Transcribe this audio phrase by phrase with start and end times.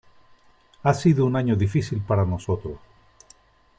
[0.81, 2.79] Ha sido un año difícil para nosotros.